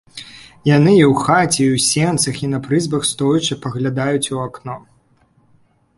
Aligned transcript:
Яны 0.77 0.93
і 0.95 1.01
ў 1.11 1.25
хаце, 1.25 1.59
і 1.65 1.75
ў 1.75 1.79
сенцах, 1.89 2.35
і 2.47 2.51
на 2.55 2.59
прызбах 2.69 3.07
стоячы 3.13 3.61
паглядаюць 3.67 4.31
у 4.37 4.45
акно. 4.49 4.75